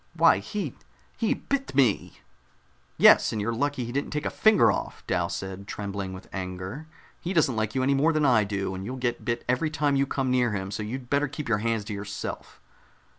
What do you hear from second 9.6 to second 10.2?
time you